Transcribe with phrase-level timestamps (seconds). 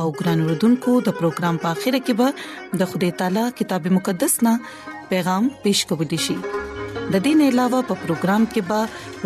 [0.00, 2.28] او ګران وردونکو د پروګرام په اخیره کې به
[2.82, 4.54] د خدای تعالی کتاب مقدس نا
[5.10, 6.46] پیغام پېښ کوو دی شي د
[7.24, 8.80] دې نه علاوه په پروګرام کې به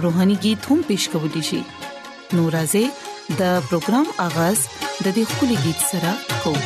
[0.06, 1.60] روهاني गीत هم پېښ کوو دی شي
[2.40, 2.84] نورازه
[3.42, 4.58] د پروګرام اغاز
[5.04, 6.10] د دې خولي गीत سره
[6.46, 6.62] کوو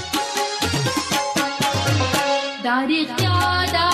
[2.68, 3.88] داري یاده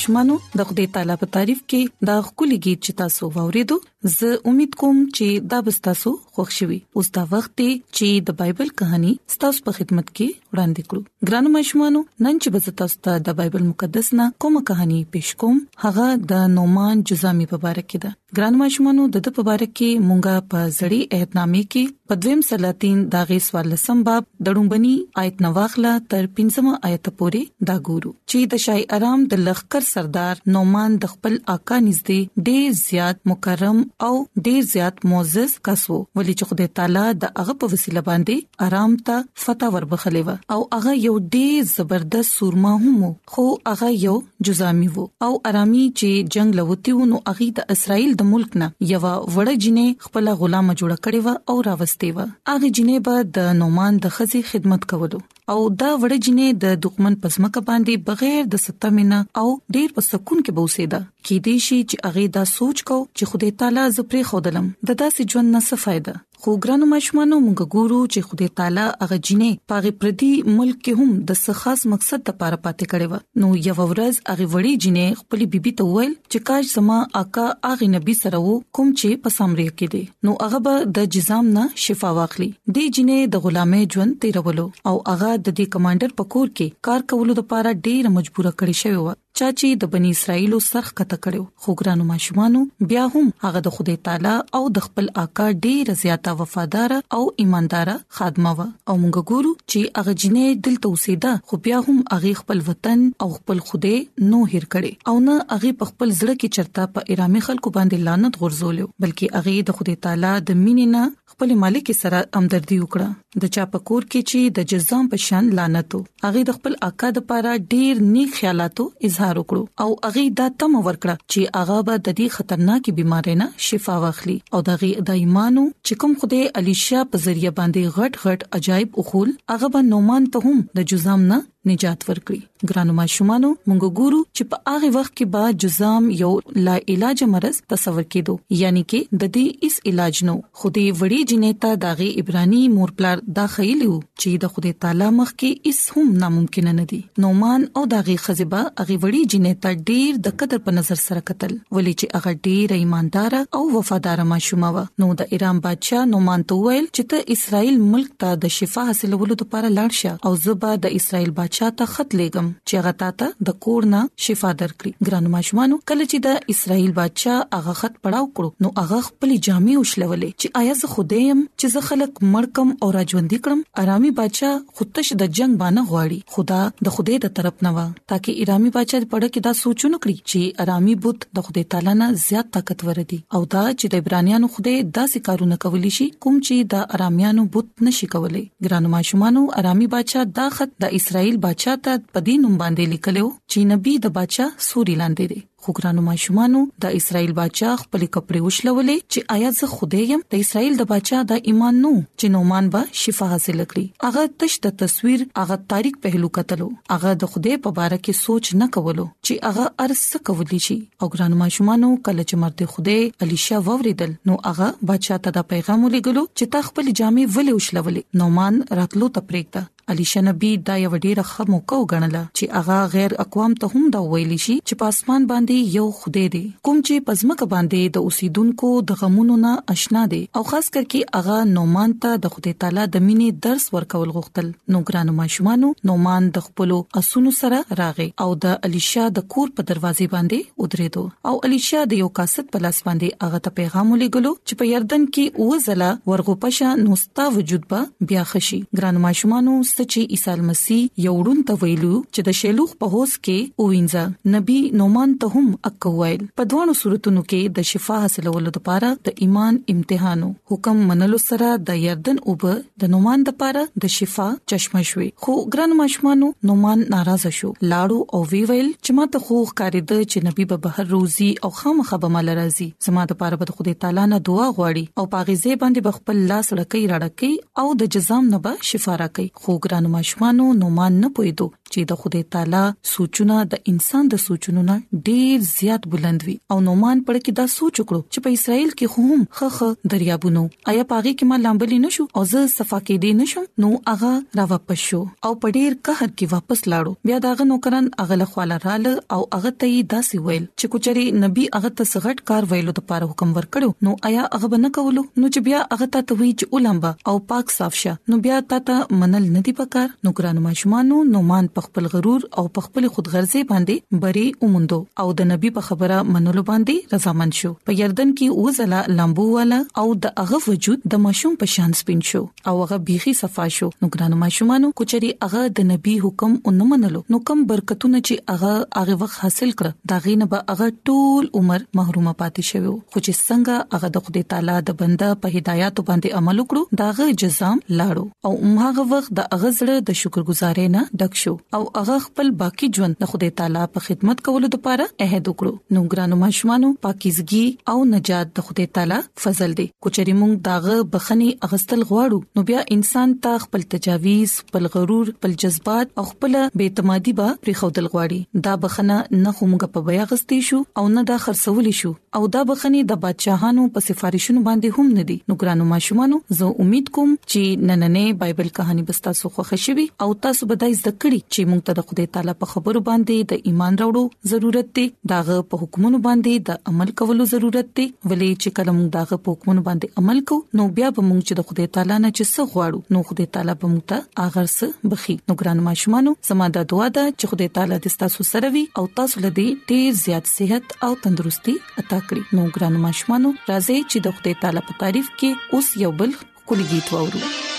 [0.00, 3.76] ماشومانو د خدای تعالی په تعریف کې دا خولي गीत چې تاسو ووریدو
[4.18, 7.54] زه امید کوم چې دا به تاسو خوښ شي اوس دا وخت
[7.96, 9.12] چې د بایبل کہانی
[9.42, 13.66] تاسو په خدمت کې وړاندې کړو ګرانو مشمانو نن چې به تاسو ته د بایبل
[13.72, 18.62] مقدس نه کومه کہانی پېښ کوم هغه د نومان جزامي په اړه کې ده ګرانو
[18.62, 23.70] مشمانو د د په اړه کې مونږه په زړې عہدنامې کې پدویم سلاتین داغه سوال
[23.74, 29.24] لسم باب دړومبني آیت نواخلا تر پنځم آیت پورې دا ګورو چې د شای آرام
[29.34, 35.56] د لخر سردار نومان د خپل آقا نږدې ډېر زیات مکرم او ډېر زیات معزز
[35.70, 40.39] کسو ولی چې خدای تعالی د هغه په وسیله باندې آرام ته فتح وربخلې و
[40.52, 43.00] او هغه یو ډېر زبردست سورما هم
[43.34, 44.14] خو هغه یو
[44.48, 48.70] جزامي وو او ارامي چې جنگ لوتی وو نو هغه د اسرایل د ملک نه
[48.92, 53.52] یو وړ جنې خپل غلام جوړ کړي وو او راوستي وو هغه جنې به د
[53.62, 55.22] نومان د خزي خدمت کولو
[55.52, 60.44] او دا وړ جنې د دښمن پزماکه باندې بغیر د ستمنه او ډېر په سکون
[60.44, 64.70] کې بوسیدا کې دې شي چې هغه دا سوچ کو چې خدای تعالی زپري خودلم
[64.88, 69.16] د داسې ژوند نه څه فائدہ خو ګرانو مشمانو موږ ګورو چې خدای تعالی هغه
[69.28, 70.28] جنې پاغه پردي
[70.60, 74.72] ملک کې هم د سخاص مقصد لپاره پاتې کړي و نو یو ورځ هغه وړي
[74.84, 79.22] جنې خپل بیبي ته وویل چې کاش زما آقا هغه نبی سره وو کوم چې
[79.26, 83.44] په سامري کې دی نو هغه به د جزام نه شفا واخلي د جنې د
[83.48, 88.50] غلامه ژوند تیرولو او هغه د دې کمانډر پکور کې کار کولو لپاره ډیر مجبور
[88.54, 92.60] کړي شوی و چا چې د بنی اسرائیل سرخ کته کړو خو ګرانو ماشومانو
[92.92, 97.92] بیا هم هغه د خدای تعالی او د خپل آقا ډیر زیاته وفادار او ایماندار
[98.18, 102.62] خادمه و او موږ ګورو چې هغه جنې دل توسيده خو بیا هم هغه خپل
[102.70, 104.00] وطن او خپل خدای
[104.32, 108.08] نو هیر کړي او نه هغه په خپل زړه کې چرتا په ارامه خلکو باندې
[108.10, 113.08] لعنت غرزولیو بلکې هغه د خدای تعالی د مینې نه خپل مالک سره همدردی وکړه
[113.42, 117.10] د چا په کور کې چې د جزام په شان لعنتو هغه د خپل اکا
[117.18, 122.00] د پاره ډیر نیک خیالاتو اظهار وکړو او هغه دا تم ورکړه چې هغه به
[122.08, 127.04] د دې خطرناکې بیمارۍ نه شفا واخلي او دغه د ایمانو چې کوم خدای علیشا
[127.14, 131.40] په ذریعہ باندې غټ غټ عجایب اخول هغه به نومان ته هم د جزام نه
[131.68, 132.40] نجات ورکړي
[132.70, 136.30] ګرانو ماشومانو موږ ګورو چې په هغه وخت کې با جزام یو
[136.68, 141.72] لا علاج مرز تصور کېدو یعنی کې د دې اس علاج نو خودي وړي جنیتا
[141.84, 146.86] داغي ابرانی مورپلار دا خیلو چې د خدای تعالی مخ کې اس هم ناممکن نه
[146.94, 151.54] دي نومان او داغي خزبه هغه وړي جنیتا ډیر د قدر په نظر سره قتل
[151.56, 156.60] ولې چې هغه ډیر ایماندار او وفادار ماشومه و نو د ایران بادشاه نومان تو
[156.64, 160.96] ویل چې ته اسرائیل ملک ته د شفا حاصلولو لپاره لاړ شه او زبا د
[161.02, 165.72] اسرائیل بادشاه بادشاہ ته خط لېګم چې هغه تاته د کورنا شفا درکړي ګرانو ماشومان
[165.90, 170.60] کله چې د اسرائیل بادشاہ هغه خط پڑاو کړو نو هغه خپل جامې وشلولې چې
[170.60, 175.58] آیا زه خدایم چې زه خلک مړکم او راجوندي کړم ارامي بادشاہ خودتش د جنگ
[175.64, 176.60] باندې غواړي خدا
[176.90, 180.66] د خدای د طرف نه و تاکي ارامي بادشاہ پړه کې دا سوچونه کړی چې
[180.66, 184.76] ارامي بوت د خدای تعالی نه زیات طاقتور دي او دا چې د ایبرانیانو خدای
[184.86, 190.32] داسې کارونه کولی شي کوم چې د اراميانو بوت نشي کولای ګرانو ماشومانو ارامي بادشاہ
[190.40, 194.50] دا خط د اسرائیل بادشاہ ته په دې نوم باندې لیکلو چې نبی د بادشاہ
[194.64, 199.68] سوري لاندې دی خو ګرانو ماشومانو د اسرایل بادشاہ خپل کپړې وښلولې چې آیا زه
[199.78, 204.06] خدای يم د اسرایل د بادشاہ د ایمان نو چې نومان به شفا حاصل کړي
[204.06, 208.52] هغه تش د تصویر هغه تاریخ پهلو کتلو هغه د خدای په اړه کې سوچ
[208.62, 213.62] نه کولو چې هغه ارسه کولی شي او ګرانو ماشومانو کله چې مرته خدای الیشا
[213.70, 218.62] ووریدل نو هغه بادشاہ ته د پیغام لګلو چې تا خپل جامې ولې وښلولې نومان
[218.82, 223.54] راتلو ته پرېږده علي شنبي دا یو ډیره ښه موقع وګڼله چې هغه غیر اقوام
[223.62, 227.40] ته هم دا ویلی شي چې په اسمان باندې یو خدای دی کوم چې پزمک
[227.54, 232.20] باندې د اوسیدونکو د غمونو نه آشنا دی او خاص کر کې هغه نومان ته
[232.26, 237.34] د خدای تعالی د مینې درس ورکول غوښتل نو ګرانو ماشومانو نومان د خپل اسونو
[237.40, 242.08] سره راغی او د الیشا د کور په دروازې باندې ودرېدو او الیشا د یو
[242.20, 246.74] کاسټ په لاس باندې هغه ته پیغام ولېګلو چې په یردن کې اوزله ورغو پشه
[246.86, 251.92] نوستا وجود به بیا خشي ګرانو ماشومانو راوخسته چې عیسی مسیح یو ورون ته ویلو
[251.94, 257.22] چې د شیلوخ په هوس کې اوینځه نبی نومان ته هم اکوایل په دوه صورتونو
[257.24, 262.46] کې د شفا حاصلولو لپاره د ایمان امتحانو حکم منلو سره د یردن اوب
[262.84, 268.22] د نومان لپاره د شفا چشمه شوي خو ګران مشمانو نومان ناراضه شو لاړو او
[268.34, 272.32] وی ویل چې ماته خو خارید چې نبی به بهر روزي او خامخه به مال
[272.40, 276.52] راځي زما د پاره به خدای تعالی نه دعا غواړي او پاغیزه باندې بخپل لاس
[276.56, 281.08] لړکې راړکې او د جزام نه به شفاره کوي خو ګران ماشومانو نو مان نه
[281.16, 282.60] پویدو چې د خدای تعالی
[282.92, 287.38] سوچونه د انسان د سوچونو نه ډیر زیات بلند وي او نو مان پړ کې
[287.40, 289.60] دا سوچ وکړو چې په اسرائیل کې خوم خخ
[289.94, 294.10] دریابونو آیا پاغي کې ما لامبلی نشو او زه صفا کې دی نشم نو هغه
[294.40, 298.20] را واپس شو او په ډیر قهر کې واپس لاړو بیا دا غ نوکران هغه
[298.24, 302.76] لخواله رااله او هغه ته داسې ویل چې کوچري نبی هغه ته سغټ کار ویلو
[302.80, 306.34] د پاره حکم ورکړو نو آیا هغه بنه کولو نو چې بیا هغه ته وی
[306.34, 310.10] چې اولمبا او پاک صاف شه نو بیا تا ته منل نه ندي پکار نو
[310.18, 315.06] ګرانو ماشومانو نو مان په خپل غرور او په خپل خودغرضي باندې بری اومندو او
[315.20, 319.58] د نبی په خبره منلو باندې رضامند شو په یردن کې او زلا لامبو والا
[319.82, 323.68] او د هغه وجود د ماشوم په شان سپین شو او هغه بيخي صفا شو
[323.82, 329.00] نو ګرانو ماشومانو کوچري هغه د نبی حکم اونمنلو نو کم برکتونه چې هغه هغه
[329.04, 333.78] وخت حاصل کړ دا غینه به هغه ټول عمر محرومه پاتې شوی خو چې څنګه
[333.78, 338.30] هغه د خدای تعالی د بنده په هدایت باندې عمل وکړو دا غ جزام لاړو
[338.30, 342.66] او هغه وخت د هغه زړه د شکرګزارې نه ډک شو او هغه خپل باقی
[342.78, 347.76] ژوند د خدای تعالی په خدمت کولو لپاره عہد وکړو نو ګرانو ماشومانو پاکیزګي او
[347.92, 353.14] نجات د خدای تعالی فضل دی کچري مونږ داغه بخني اغستل غواړو نو بیا انسان
[353.28, 358.58] ته خپل تجاویز خپل غرور خپل جذبات او خپل بے اعتمادي به پریخودل غواړي دا
[358.66, 362.84] بخنه نه خومګه په بیا غستې شو او نه دا خرڅول شو او دا بخنی
[362.92, 368.22] د بادشاهانو په سفارښونو باندې هم ندي نو ګرانو ماشومانو زه امید کوم چې نننې
[368.26, 371.60] بایبل کہانی بستا سو تاسو خوښ شوي او تاسو به دا زده کړی چې موږ
[371.66, 375.98] ته د خدای تعالی په خبرو باندې د ایمان راوړو ضرورت دی داغه په حکمونو
[376.06, 380.22] باندې د عمل کولو ضرورت دی ولې چې کله موږ داغه په حکمونو باندې عمل
[380.30, 383.26] کوو نو بیا به موږ چې د خدای تعالی نه چې څه غواړو نو خدای
[383.36, 387.24] تعالی به موږ ته اگر څه بخي نو ګران ماشومانو زموږ د دعا ده چې
[387.34, 391.56] خدای تعالی دې تاسو سره وي او تاسو له دې ډیر زیات صحت او تندرستي
[391.60, 395.94] عطا کړی نو ګران ماشومانو راځي چې د خدای تعالی په تعریف کې اوس یو
[396.02, 397.49] بل کولګیت وورو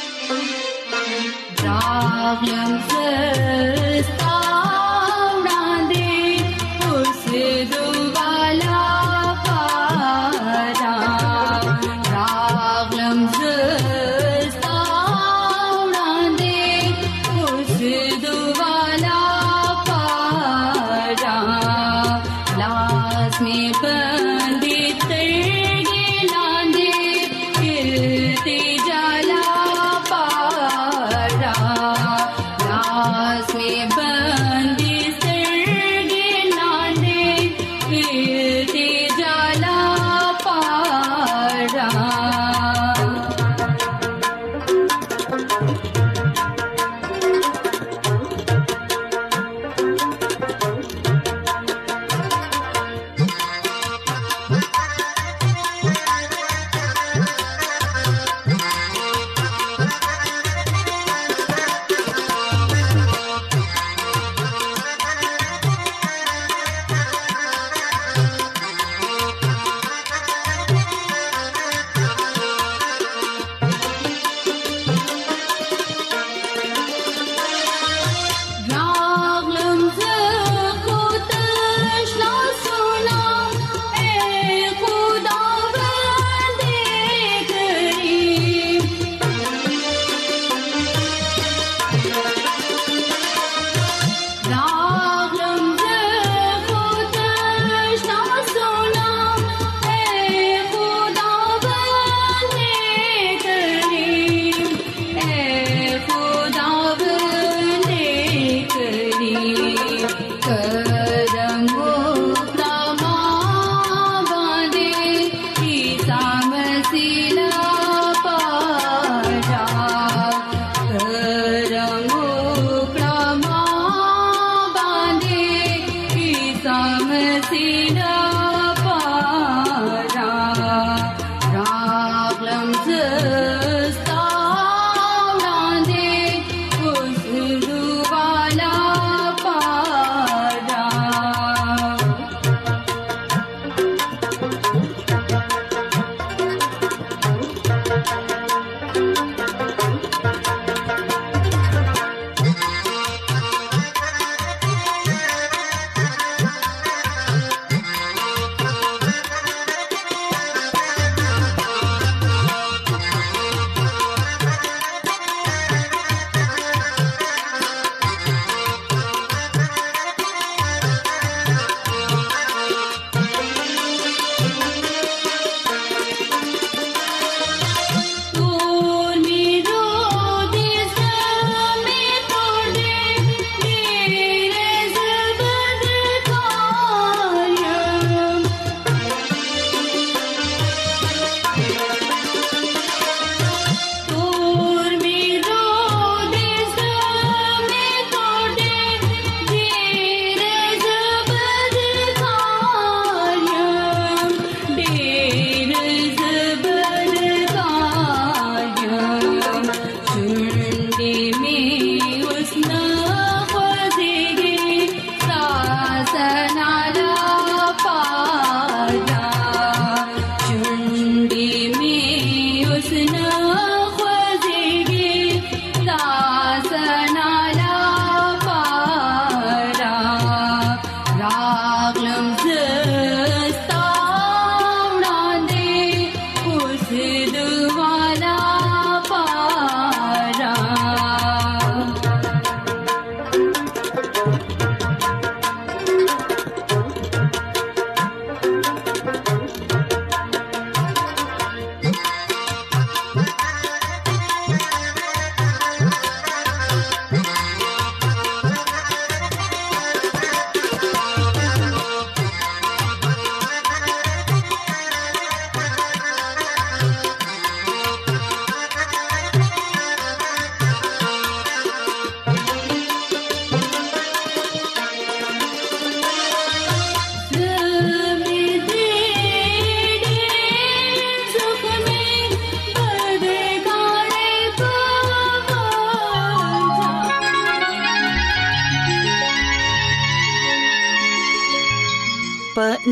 [1.64, 3.81] 大雁飞。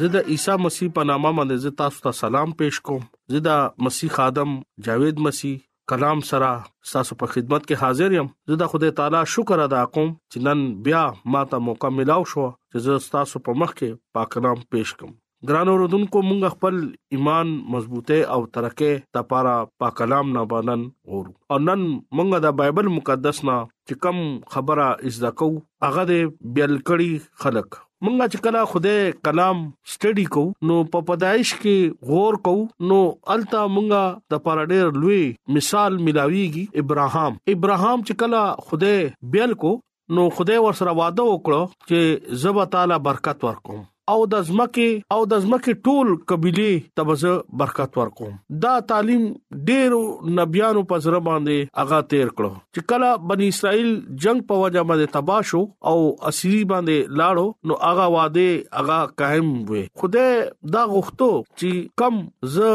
[0.00, 4.14] زه د عیسی مسیح په نامه باندې تاسو ته سلام پېښ کوم زه د مسیح
[4.14, 4.54] خادم
[4.86, 5.60] جاوید مسیح
[5.92, 6.48] کلام سره
[6.92, 10.64] تاسو په خدمت کې حاضر یم زه د خدای تعالی شکر ادا کوم چې نن
[10.88, 15.14] بیا ماته موقع ملاو شو چې زه تاسو په مخ کې پاک کلام پېښ کوم
[15.52, 16.80] ګران اوردونکو مونږ خپل
[17.18, 22.90] ایمان مضبوطه او ترقه لپاره پاک کلام نه بانن اورو او نن مونږ د بایبل
[22.98, 24.20] مقدس نه چې کم
[24.56, 25.50] خبره از دکو
[25.88, 26.22] هغه د
[26.58, 32.36] بیل کړي خلک مونږه چې کله خدای کلام سټڈی کو نو په پدایش کې غور
[32.48, 32.52] کو
[32.90, 32.98] نو
[33.34, 35.22] التا مونږه د پرډیر لوی
[35.58, 38.98] مثال ملاويږي ابراهام ابراهام چې کله خدای
[39.36, 39.72] بیل کو
[40.18, 43.82] نو خدای ور سره وعده وکړو چې زب تعالی برکت ورکوم
[44.12, 48.32] او د ځمکه او د ځمکه ټول قبيله تبزه برکت ورکوم
[48.64, 49.22] دا تعلیم
[49.70, 50.00] ډیرو
[50.38, 53.90] نبيانو په زر باندې اغا تیر کړو چې کله بني اسرائیل
[54.24, 55.96] جنگ په وجه باندې تباہ شو او
[56.32, 62.20] اسیری باندې لاړو نو اغا واده اغا قائم وې خدای دا غوښتو چې کم
[62.58, 62.70] ز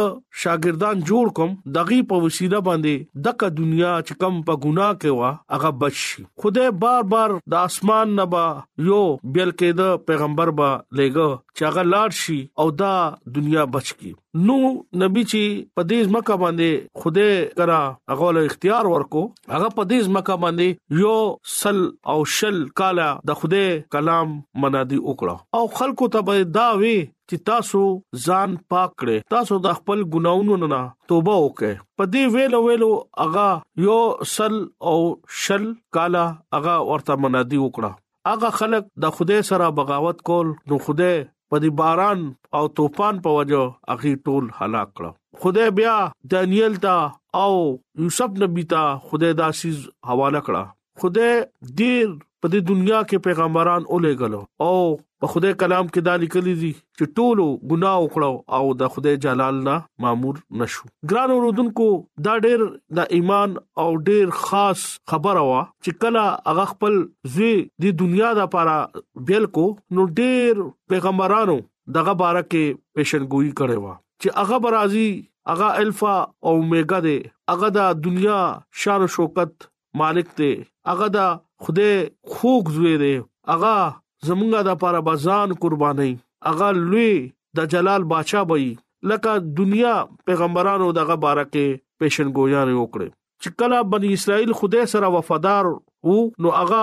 [0.46, 5.32] شاګردان جوړ کوم دغه په وسیله باندې دغه دنیا چې کم په ګناه کې وا
[5.58, 6.04] هغه بچ
[6.46, 8.46] خدای بار بار د اسمان نبا
[8.92, 9.02] یو
[9.38, 12.92] بلکې د پیغمبر با لګ ورکړ چې هغه لاړ شي او دا
[13.38, 14.12] دنیا بچ کی
[14.48, 14.56] نو
[15.04, 17.28] نبی چې پدیز مکه باندې خوده
[17.62, 17.80] کرا
[18.14, 21.16] هغه له اختیار ورکو هغه پدیز مکه باندې یو
[21.60, 21.80] سل
[22.16, 23.64] او شل کالا د خوده
[23.98, 27.84] کلام منادي وکړه او خلکو ته دا وی چې تاسو
[28.28, 30.82] ځان پاک کړئ تاسو د خپل ګناونو نه
[31.14, 32.92] توبه وکړئ پدې ویلو ویلو
[33.28, 33.48] اغا
[33.88, 34.00] یو
[34.36, 34.60] سل
[34.94, 34.98] او
[35.46, 36.28] شل کالا
[36.62, 37.98] اغا ورته منادي وکړه
[38.30, 41.14] هغه خلک د خوده سره بغاوت کول نو خوده
[41.54, 42.20] په دې باران
[42.58, 43.62] او طوفان په وجو
[43.94, 45.06] اخی ټول هلاک کړ
[45.46, 45.96] خوده بیا
[46.34, 46.96] دانیل تا
[47.44, 47.52] او
[48.04, 49.80] یوسف نبی تا خوده داسیز
[50.12, 50.64] حواله کړه
[51.04, 51.30] خوده
[51.80, 54.76] ډیر په دې دنیا کې پیغمبران اولې غلو او
[55.24, 58.30] په خدای کلام کې دا لیکلي دي چې ټولو ګناه وکړو
[58.60, 59.74] او د خدای جلال نه
[60.06, 61.88] مامور نشو ګران اوردونکو
[62.28, 62.64] دا ډېر
[63.00, 66.96] د ایمان او ډېر خاص خبره وا چې کله هغه خپل
[67.36, 67.52] زی
[67.86, 68.78] د دنیا د لپاره
[69.32, 71.60] بیل کو نو ډېر پیغمبرانو
[71.98, 75.08] دغه باره کې پیشنګوئی کړي وا چې هغه برازي
[75.54, 77.18] هغه الفا او اوميگا دي
[77.54, 78.40] هغه د دنیا
[78.84, 79.70] شان او شوکت
[80.04, 80.54] مالک دي
[80.94, 81.34] هغه د
[81.68, 81.96] خدای
[82.34, 83.16] خوګ زوی دي
[83.54, 83.78] اغا
[84.28, 86.12] زمونږه د پاره بزان قرباني
[86.52, 87.12] اغه لوی
[87.58, 88.68] د جلال بادشاہ وي
[89.12, 89.94] لکه دنیا
[90.30, 91.66] پیغمبرانو دغه بارکه
[92.04, 93.10] پیشن گویان وکړي
[93.44, 95.64] چې کله بنی اسرائیل خدای سره وفادار
[96.10, 96.82] وو نو اغه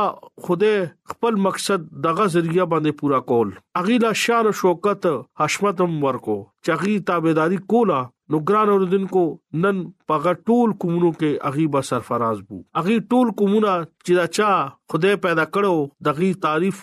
[0.49, 0.75] خدای
[1.13, 3.49] خپل مقصد دغه ذریعہ باندې پورا کول
[3.83, 5.07] اغه لا شان شوکت
[5.43, 6.39] حشمت هم ورکو
[6.71, 9.23] چغی تابعداري کولا نو ګران اوردونکو
[9.65, 14.49] نن پغه ټول کومونو کې اغيبا سرفراز بو اغي ټول کومونه چې دا چا
[14.95, 15.77] خدای پیدا کړو
[16.09, 16.81] دغه تعریف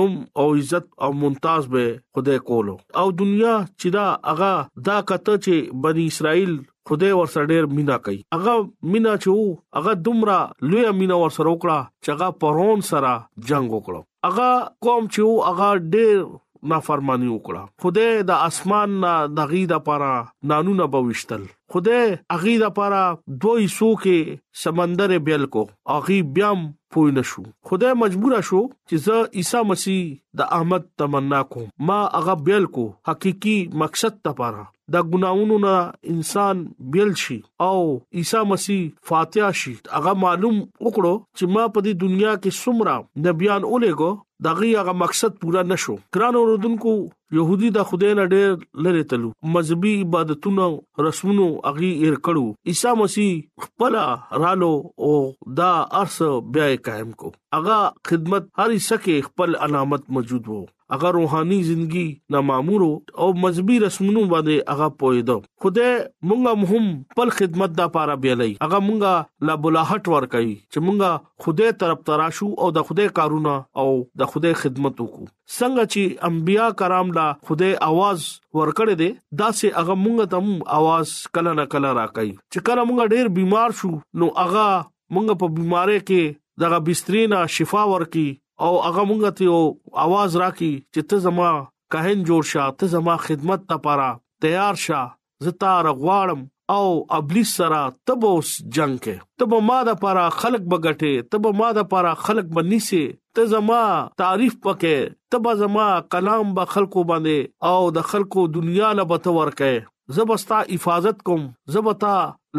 [0.00, 1.86] نوم او عزت او ممتاز به
[2.18, 4.52] خدای کولو او دنیا چې دا اغا
[4.90, 6.54] دا کته چې بني اسرائیل
[6.90, 8.56] خدای ور سره ډیر مینا کوي اغه
[8.92, 10.38] مینا چې وو اغه دومره
[10.70, 13.16] لوی مینا ور سره وکړه چې اغه پرون سره
[13.52, 14.52] جنگ وکړو اغه
[14.88, 16.32] قوم چې وو اغه ډیر
[16.70, 20.12] نافرمانی وکړه خدای د اسمان نه دغې د پاره
[20.50, 21.42] نانونه بوښتل
[21.76, 22.02] خدای
[22.36, 23.02] اغې د پاره
[23.46, 25.64] دوی سو کې سمندر بیل کو
[25.96, 26.64] اغې بیام
[26.96, 30.02] پوی نشو خدای مجبور شو چې زه عیسی مسیح
[30.40, 34.64] د احمد تمنا کوم ما هغه بیل کو حقيقي مقصد ته پاره
[34.96, 35.74] دا ګناونو نه
[36.14, 36.64] انسان
[36.96, 37.76] بیل شي او
[38.22, 43.68] عیسی مسیح فاتحه شي هغه معلوم وکړو چې ما په دې دنیا کې څومره نبيان
[43.72, 44.12] اولګو
[44.44, 46.92] دغه هغه مقصد پورا نشو ګران اوردونکو
[47.36, 48.50] يهودي د خدای نه ډېر
[48.86, 50.66] لری تلو مذهبي عبادتونو
[51.06, 53.30] رسمونو اغي ایر کړو عيسى مسیح
[53.66, 53.96] خپل
[54.42, 54.72] رالو
[55.06, 55.14] او
[55.62, 55.70] دا
[56.02, 56.18] ارس
[56.56, 60.60] بیا قائم کو اغا خدمت هر سکه خپل علامت موجود وو
[60.96, 62.02] اغه روحاني ژوندۍ
[62.36, 62.82] نامامور
[63.20, 66.90] او مذهبي رسمونو باندې اغه پویدو خدای مونږه مهم
[67.20, 72.04] پر خدمت دا پاره بیلای اغه مونږه لا بلاحت ور کوي چې مونږه خدای طرف
[72.10, 73.88] تراشو او د خدای کارونه او
[74.24, 78.18] د خدای خدمت وکړو څنګه چې انبیا کرام لا خدای आवाज
[78.58, 79.10] ورکړې دي
[79.40, 80.38] دا سه هغه مونږ ته
[80.78, 83.90] आवाज کله نه کله راکای چې کله مونږ ډیر بیمار شو
[84.22, 84.68] نو هغه
[85.14, 86.22] مونږ په بیمارۍ کې
[86.64, 88.26] دغه بسترینا شفا ورکي
[88.68, 89.44] او هغه مونږ ته
[90.06, 91.50] आवाज راکي چې ته زما
[91.96, 94.10] کاهن جوړ شه ته زما خدمت ته پاره
[94.46, 95.02] تیار شه
[95.48, 96.40] زتا رغواړم
[96.74, 96.84] او
[97.18, 97.78] ابلیس سره
[98.10, 103.04] تبوس جنگ کې تب ما د پاره خلق بغټه تب ما د پاره خلق بنيسي
[103.36, 103.82] ته زما
[104.22, 109.72] تعریف پکې تبا زما کلام به خلکو باندې او د خلکو دنیا لبته ورکه
[110.16, 111.42] زبستا حفاظت کوم
[111.74, 112.10] زبتا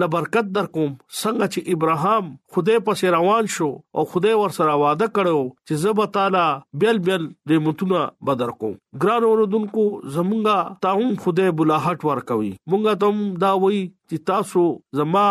[0.03, 5.09] لبرکت در کوم څنګه چې ابراهام خدای پسې روان شو او خدای ور سره وعده
[5.17, 6.45] کړو چې زب تعالی
[6.83, 8.73] بیل بیل نعمتونه بدر کوم
[9.05, 9.85] ګران اوردونکو
[10.17, 14.65] زمونږه تاهم خدای بلاحت ور کوي مونږه تم دا وای چې تاسو
[15.01, 15.27] زما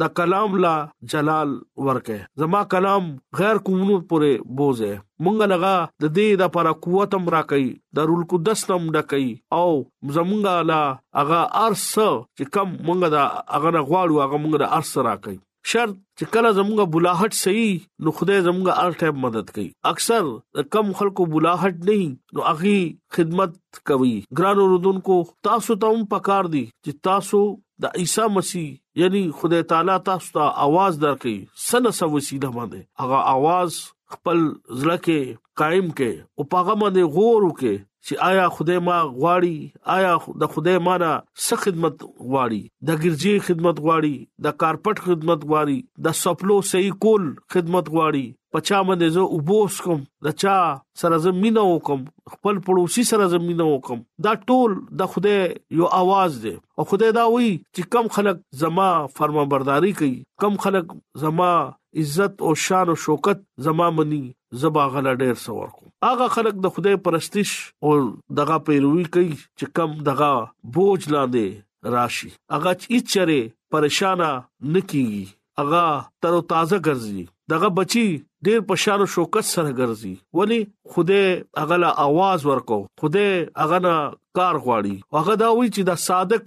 [0.00, 0.74] د کلام لا
[1.12, 1.50] جلال
[1.86, 3.04] ورکه زما کلام
[3.40, 4.90] غیر کومونو پورې بوزه
[5.24, 5.72] مونږ لغا
[6.04, 7.64] د دې د پر قوتم راکې
[8.00, 9.26] د رول قدس تم ډکې
[9.58, 9.70] او
[10.16, 10.82] زمونږه لا
[11.24, 11.86] اغا ارس
[12.38, 13.24] چې کم مونږه دا
[13.56, 15.34] اغه غواړو اغه مونږه د ارس راکې
[15.70, 17.72] شرط چې کله زموږه بلاحت صحیح
[18.06, 20.32] نو خدای زموږه هر ټیم مدد کوي اکثر
[20.76, 21.96] کم خلکو بلاحت نه
[22.38, 22.78] نو اغي
[23.18, 27.42] خدمت کوي ګران رودونکو تاسو ته هم پکار دي چې تاسو
[27.82, 31.34] دا عیسی مسیح یعنی خدای تعالی تاسو ته आवाज درکې
[31.68, 33.70] سنه سو وسیله باندې هغه आवाज
[34.14, 34.38] خپل
[34.80, 35.20] ځل کې
[35.62, 37.74] قائم کې او پاغه باندې غور وکې
[38.06, 39.56] چې آیا خدای ما غواړي
[39.96, 40.12] آیا
[40.44, 41.12] د خدای ما نه
[41.44, 41.94] څه خدمت
[42.30, 44.14] غواړي د ګرځي خدمت غواړي
[44.48, 47.24] د کارپټ خدمت غواړي د سپلو صحیح کول
[47.56, 50.52] خدمت غواړي پچا باندې زه وبوس کوم د چا
[51.00, 55.34] سره زمينه وکم خپل پړوسی سره زمينه وکم دا ټول د خوده
[55.80, 58.86] یو आवाज دی او خوده دا وی چې کم خلک زما
[59.20, 60.16] فرمانبرداري کوي
[60.46, 61.50] کم خلک زما
[62.04, 64.22] عزت او شان او شوکت زما مني
[64.64, 67.92] زبا غل ډیر سور کوم هغه خلک د خوده پرستش او
[68.42, 70.32] دغه پیروي کوي چې کم دغه
[70.80, 73.40] بوج لاندې راشي هغه چې چره
[73.76, 75.82] پریشانه نکېږي هغه
[76.24, 78.06] تر تازه ګرځي دغه بچي
[78.46, 80.60] ډېر په شان او شوکت سره ګرځي ولی
[80.94, 81.22] خوده
[81.64, 83.26] اغلا आवाज ورکو خوده
[83.64, 83.94] اغنا
[84.38, 86.44] کار غواړي هغه دا وی چې دا صادق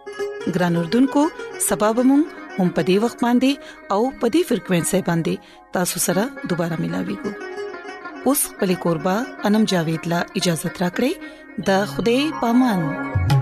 [0.55, 1.23] ګران اردوونکو
[1.69, 2.21] سبب مون
[2.57, 3.51] هم په دې وخت باندې
[3.95, 5.33] او په دې فریکوينسي باندې
[5.75, 6.23] تاسو سره
[6.53, 7.29] دوپاره ملاوي کو
[8.31, 9.15] اوس پلي کوربه
[9.51, 11.11] انم جاوید لا اجازه ترا کړې
[11.67, 13.40] د خوده پامان